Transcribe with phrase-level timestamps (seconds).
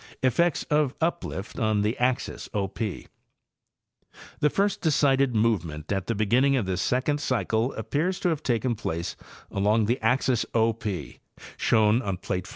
[0.23, 3.05] Effects of Uplift on the Axis O P.—The
[4.49, 9.15] first decided movement at the beginning of this second cycle appears to have taken place
[9.51, 11.19] along the axis O P,
[11.55, 12.49] shown on plate 5.